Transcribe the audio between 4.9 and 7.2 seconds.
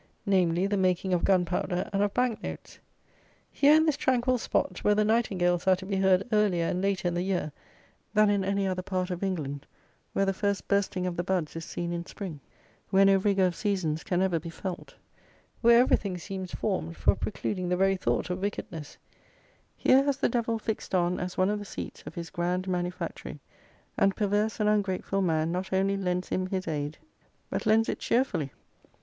the nightingales are to be heard earlier and later in